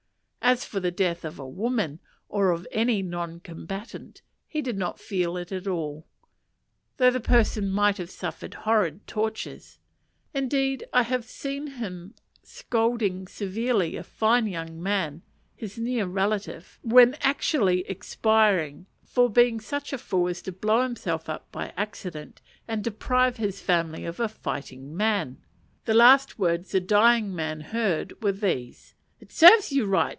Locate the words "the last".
25.85-26.37